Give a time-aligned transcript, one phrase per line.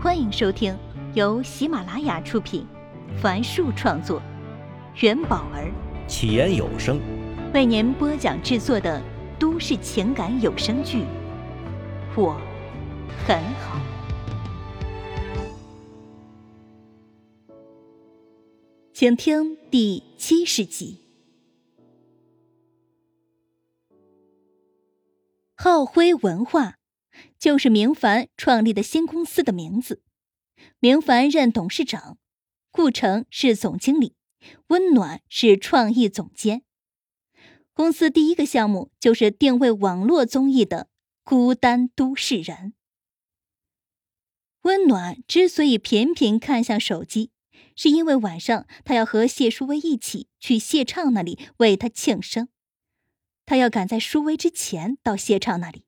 [0.00, 0.78] 欢迎收听
[1.14, 2.64] 由喜马拉雅出品，
[3.20, 4.22] 凡树创作，
[5.00, 5.72] 元宝儿
[6.06, 7.00] 起言有声
[7.52, 9.02] 为您播讲制作的
[9.40, 10.98] 都市情感有声剧
[12.16, 12.40] 《我
[13.26, 13.80] 很好》，
[18.92, 21.00] 请听第七十集。
[25.56, 26.77] 浩辉文化。
[27.38, 30.02] 就是明凡创立的新公司的名字。
[30.80, 32.18] 明凡任董事长，
[32.70, 34.14] 顾城是总经理，
[34.68, 36.62] 温暖是创意总监。
[37.72, 40.84] 公司第一个项目就是定位网络综艺的
[41.22, 42.56] 《孤单都市人》。
[44.62, 47.30] 温暖之所以频频看向手机，
[47.76, 52.48] 是因为晚上他要和谢淑薇一起去谢畅那里为他庆生，
[53.46, 55.84] 他要赶在淑薇之前到谢畅那里。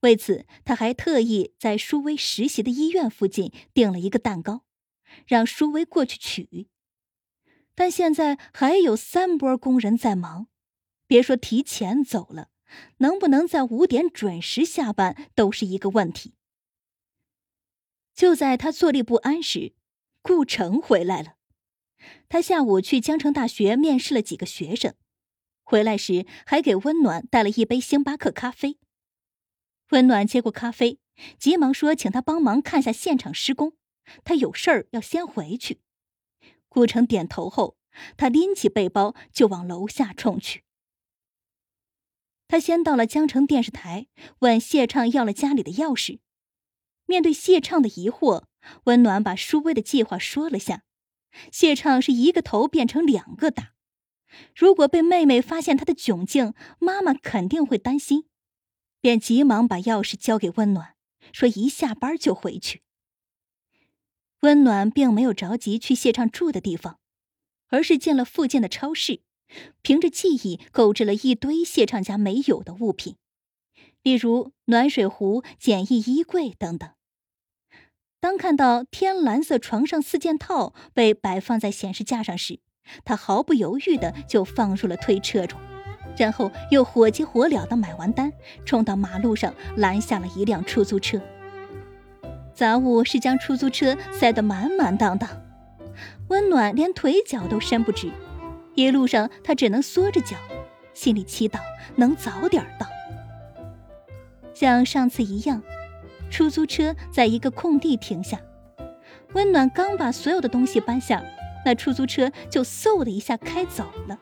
[0.00, 4.64] 为此，他还特意在舒薇实习的医院附近订了一个蛋糕，
[5.26, 6.68] 让舒薇过去取。
[7.74, 10.46] 但现在还有三波工人在忙，
[11.06, 12.50] 别说提前走了，
[12.98, 16.34] 能不能在五点准时下班都是一个问题。
[18.14, 19.74] 就在他坐立不安时，
[20.22, 21.34] 顾城回来了。
[22.28, 24.94] 他下午去江城大学面试了几个学生，
[25.64, 28.78] 回来时还给温暖带了一杯星巴克咖啡。
[29.90, 30.98] 温暖接过咖啡，
[31.38, 33.74] 急忙说：“请他帮忙看下现场施工，
[34.24, 35.80] 他有事儿要先回去。”
[36.68, 37.76] 顾城点头后，
[38.16, 40.64] 他拎起背包就往楼下冲去。
[42.48, 44.06] 他先到了江城电视台，
[44.40, 46.18] 问谢畅要了家里的钥匙。
[47.06, 48.44] 面对谢畅的疑惑，
[48.84, 50.82] 温暖把舒薇的计划说了下。
[51.50, 53.74] 谢畅是一个头变成两个大，
[54.54, 58.26] 如果被妹妹发现他的窘境，妈妈肯定会担心。
[59.04, 60.94] 便急忙把钥匙交给温暖，
[61.30, 62.80] 说一下班就回去。
[64.40, 66.98] 温暖并没有着急去谢畅住的地方，
[67.68, 69.20] 而是进了附近的超市，
[69.82, 73.16] 凭着记忆购置了一堆谢畅家没有的物品，
[74.02, 76.90] 例如暖水壶、简易衣柜等等。
[78.20, 82.60] 当看到天蓝色床上四件套被摆放在显示架上时，
[83.04, 85.60] 他毫不犹豫的就放入了推车中。
[86.16, 88.32] 然后又火急火燎的买完单，
[88.64, 91.20] 冲到马路上拦下了一辆出租车。
[92.54, 95.28] 杂物是将出租车塞得满满当当，
[96.28, 98.10] 温暖连腿脚都伸不直。
[98.74, 100.36] 一路上他只能缩着脚，
[100.92, 101.58] 心里祈祷
[101.96, 102.86] 能早点到。
[104.52, 105.62] 像上次一样，
[106.30, 108.40] 出租车在一个空地停下，
[109.32, 111.22] 温暖刚把所有的东西搬下，
[111.64, 114.18] 那出租车就嗖的一下开走了。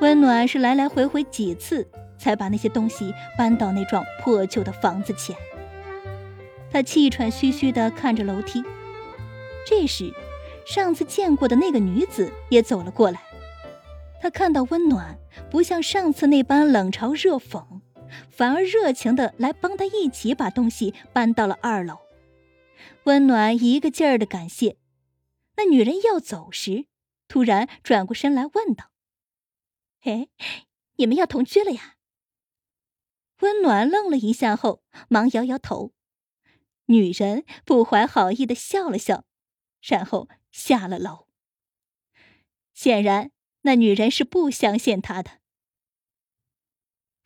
[0.00, 1.86] 温暖是来来回回几次，
[2.18, 5.36] 才把那些东西搬到那幢破旧的房子前。
[6.72, 8.64] 他气喘吁吁地看着楼梯。
[9.66, 10.10] 这时，
[10.66, 13.20] 上次见过的那个女子也走了过来。
[14.22, 15.18] 他看到温暖
[15.50, 17.62] 不像上次那般冷嘲热讽，
[18.30, 21.98] 反而热情地来帮他一起把东西搬到了二楼。
[23.04, 24.76] 温暖一个劲儿地感谢。
[25.56, 26.86] 那女人要走时，
[27.28, 28.86] 突然转过身来问道。
[30.02, 30.28] 哎，
[30.96, 31.96] 你们要同居了呀？
[33.40, 35.92] 温暖愣了一下后，忙摇摇头。
[36.86, 39.24] 女人不怀好意的笑了笑，
[39.82, 41.26] 然后下了楼。
[42.74, 43.30] 显然，
[43.62, 45.38] 那女人是不相信他的。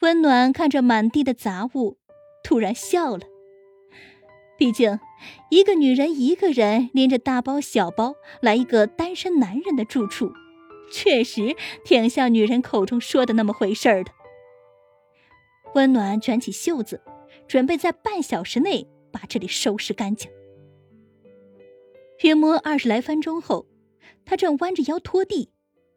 [0.01, 1.99] 温暖看着满地的杂物，
[2.43, 3.27] 突然笑了。
[4.59, 5.01] 毕竟，
[5.51, 10.33] 一个女人一个人拎着大包小包来一个单身男人的住处。
[10.91, 14.13] 确实挺像女人口中说的那么回事儿的。
[15.75, 17.03] 温暖卷起袖子，
[17.49, 20.31] 准备在半小时内把这里收拾干净。
[22.23, 23.67] 约摸二十来分钟后，
[24.25, 25.51] 他正弯着腰拖地，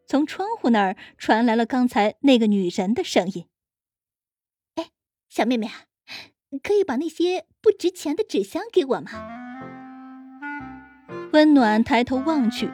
[0.08, 3.46] 从窗户那儿传来了刚才那个女人的声音
[4.76, 4.90] ：“哎，
[5.30, 5.86] 小妹妹啊，
[6.64, 9.12] 可以把那些不值钱的纸箱给我吗？”
[11.34, 12.70] 温暖抬头望去。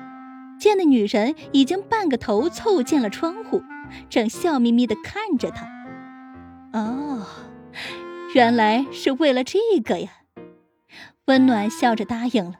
[0.63, 3.61] 见那女人已经半个头凑近了窗户，
[4.09, 5.67] 正笑眯眯的看着他。
[6.71, 7.27] 哦，
[8.33, 10.09] 原来是为了这个呀！
[11.25, 12.53] 温暖笑着答应了，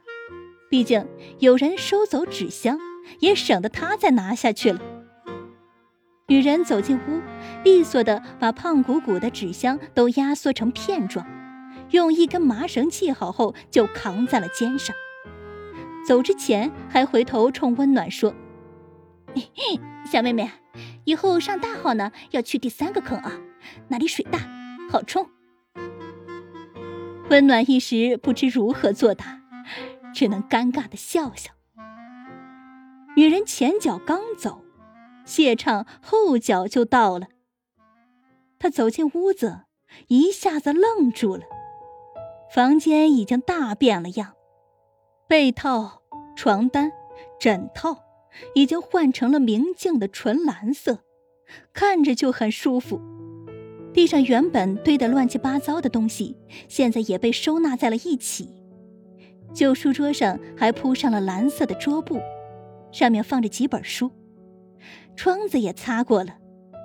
[0.68, 1.08] 毕竟
[1.38, 2.78] 有人收走纸箱，
[3.20, 4.82] 也省得他再拿下去了。
[6.28, 7.22] 女人走进屋，
[7.64, 11.26] 利索的把胖鼓鼓的纸箱都压缩成片状，
[11.92, 14.94] 用一根麻绳系好后，就扛在了肩上。
[16.06, 18.34] 走之前还回头冲温暖说
[20.10, 20.50] ：“小妹妹，
[21.04, 23.40] 以后上大号呢要去第三个坑啊，
[23.88, 24.38] 那里水大，
[24.90, 25.28] 好冲。”
[27.30, 29.40] 温暖一时不知如何作答，
[30.14, 31.52] 只能尴尬的笑笑。
[33.16, 34.62] 女人前脚刚走，
[35.24, 37.28] 谢畅后脚就到了。
[38.58, 39.62] 他走进屋子，
[40.08, 41.44] 一下子愣住了。
[42.52, 44.34] 房间已经大变了样，
[45.26, 46.02] 被套、
[46.36, 46.92] 床单、
[47.40, 47.98] 枕套
[48.54, 50.98] 已经换成了明净的纯蓝色，
[51.72, 53.00] 看着就很舒服。
[53.92, 56.36] 地上原本堆得乱七八糟的东西，
[56.68, 58.48] 现在也被收纳在了一起。
[59.54, 62.20] 旧书桌上还铺上了蓝色的桌布，
[62.92, 64.10] 上面放着几本书。
[65.16, 66.36] 窗子也擦过了，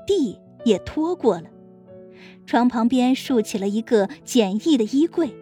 [0.08, 1.50] 地也拖过了。
[2.46, 5.36] 床旁边竖起了一个简易的衣柜。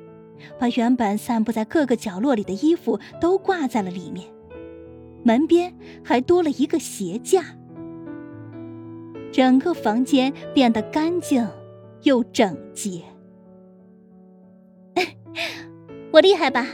[0.60, 4.28] 把原本散布在各个角落里的衣服都挂在了里面，
[5.24, 5.74] 门边
[6.04, 7.44] 还多了一个鞋架，
[9.32, 11.48] 整个房间变得干净
[12.04, 13.04] 又整洁。
[16.12, 16.66] 我厉害吧？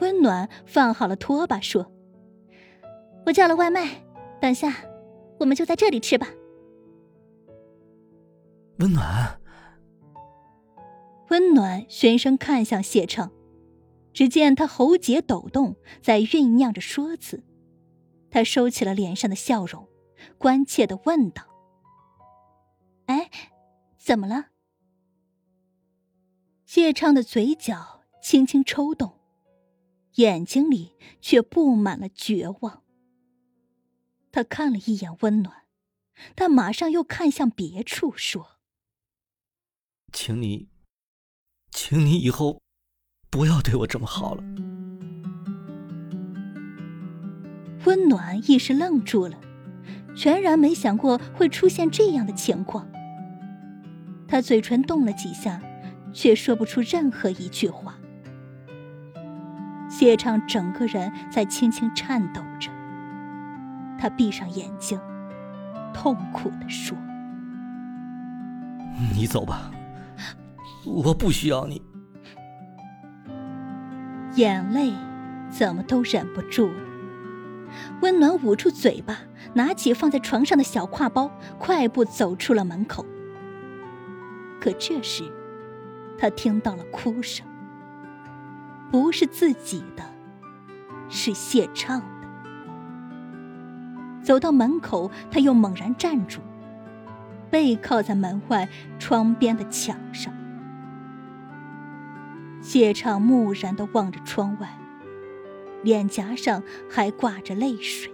[0.00, 1.90] 温暖放好了拖把，说
[3.24, 4.04] ：“我叫了外卖，
[4.40, 4.74] 等下
[5.38, 6.28] 我们就在这里吃吧。”
[8.78, 9.40] 温暖。
[11.28, 13.32] 温暖循声看向谢畅，
[14.12, 17.44] 只见他喉结抖动，在酝酿着说辞。
[18.30, 19.88] 他收起了脸上的笑容，
[20.38, 21.44] 关切的问道
[23.06, 23.30] ：“哎，
[23.98, 24.50] 怎么了？”
[26.66, 29.20] 谢畅的嘴角轻轻抽动，
[30.16, 32.82] 眼睛里却布满了绝望。
[34.30, 35.64] 他看了一眼温暖，
[36.34, 38.58] 但马上又看向别处，说
[40.12, 40.68] ：“请你。”
[41.70, 42.60] 请你以后
[43.30, 44.42] 不要对我这么好了。
[47.84, 49.36] 温暖一时愣住了，
[50.16, 52.88] 全然没想过会出现这样的情况。
[54.26, 55.60] 他嘴唇动了几下，
[56.12, 57.94] 却说不出任何一句话。
[59.88, 62.70] 谢畅整个人在轻轻颤抖着，
[64.00, 64.98] 他闭上眼睛，
[65.94, 66.98] 痛苦的说
[69.14, 69.70] ：“你走吧。”
[70.86, 71.82] 我不需要你，
[74.36, 74.92] 眼泪
[75.50, 76.80] 怎么都忍不住了。
[78.02, 79.18] 温暖捂住嘴巴，
[79.54, 83.04] 拿起放在床上的小挎包，快步走出了门口。
[84.60, 85.24] 可这时，
[86.16, 87.44] 他听到了哭声，
[88.90, 90.04] 不是自己的，
[91.08, 92.28] 是谢畅的。
[94.22, 96.40] 走到门口，他又猛然站住，
[97.50, 98.68] 背靠在门外
[99.00, 100.32] 窗边的墙上。
[102.66, 104.68] 谢畅木然的望着窗外，
[105.84, 106.60] 脸颊上
[106.90, 108.12] 还挂着泪水。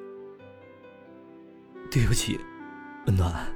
[1.91, 2.39] 对不起，
[3.07, 3.47] 温暖，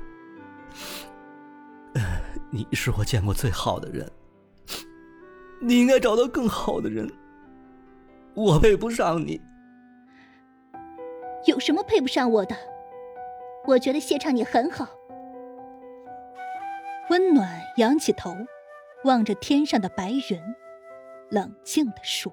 [2.51, 4.11] 你是我见过最好的人，
[5.61, 7.07] 你应该找到更好的人。
[8.33, 9.39] 我配不上你。
[11.45, 12.57] 有什么配不上我的？
[13.67, 14.89] 我觉得谢畅你很好。
[17.11, 18.35] 温暖仰起头，
[19.05, 20.41] 望着天上的白云。
[21.31, 22.33] 冷静的说：“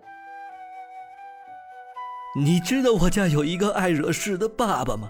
[2.38, 5.10] 你知道我家有一个爱惹事的爸爸吗？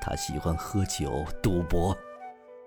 [0.00, 1.96] 他喜欢喝酒、赌博，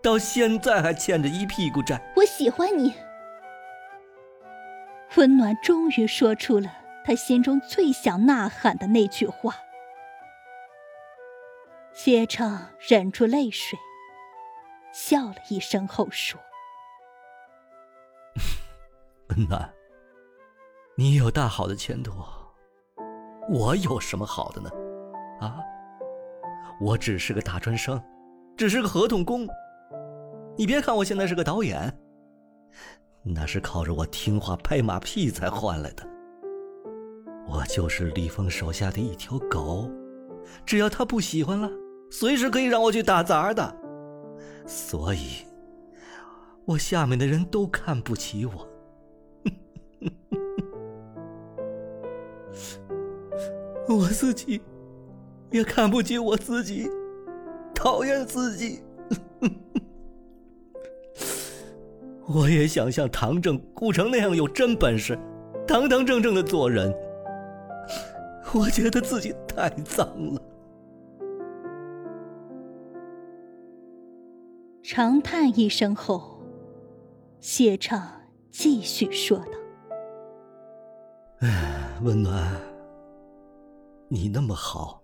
[0.02, 2.02] 到现在还欠着一屁股债。
[2.16, 2.94] 我喜欢你。”
[5.16, 6.70] 温暖终于说出了
[7.06, 9.56] 他心中最想呐喊的那句话。
[11.94, 13.80] 谢畅忍住泪水，
[14.92, 16.40] 笑了一声后说
[19.30, 19.74] ：“温暖。”
[20.98, 22.14] 你有大好的前途，
[23.50, 24.70] 我有什么好的呢？
[25.42, 25.58] 啊，
[26.80, 28.02] 我只是个大专生，
[28.56, 29.46] 只是个合同工。
[30.56, 31.94] 你别看我现在是个导演，
[33.24, 36.08] 那是靠着我听话拍马屁才换来的。
[37.46, 39.92] 我就是李峰手下的一条狗，
[40.66, 41.70] 只要他不喜欢了，
[42.10, 43.76] 随时可以让我去打杂的。
[44.66, 45.40] 所以，
[46.64, 48.75] 我下面的人都看不起我。
[53.88, 54.62] 我自己
[55.52, 56.90] 也看不起我自己，
[57.74, 58.82] 讨厌自己。
[62.28, 65.18] 我也想像唐正、顾城那样有真本事，
[65.68, 66.92] 堂堂正正的做人。
[68.54, 70.42] 我觉得自己太脏了。
[74.82, 76.42] 长叹一声后，
[77.40, 78.02] 谢畅
[78.50, 79.52] 继续说道
[81.42, 82.50] ：“哎，温暖。”
[84.08, 85.02] 你那么好，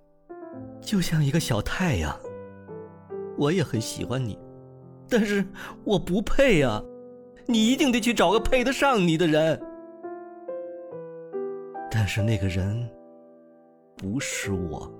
[0.81, 2.15] 就像一个小太阳。
[3.37, 4.37] 我也很喜欢你，
[5.09, 5.43] 但是
[5.83, 6.83] 我不配啊，
[7.47, 9.59] 你一定得去找个配得上你的人。
[11.89, 12.87] 但是那个人
[13.97, 14.91] 不是我。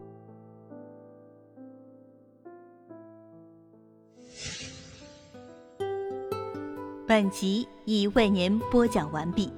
[7.08, 9.52] 本集已为您播讲完毕，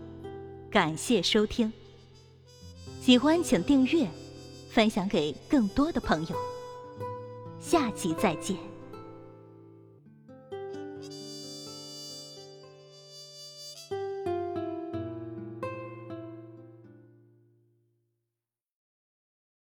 [0.69, 1.71] 感谢收听。
[2.99, 4.07] 喜欢请订阅，
[4.73, 6.35] 分享给更多的朋友。
[7.59, 8.72] 下期再见。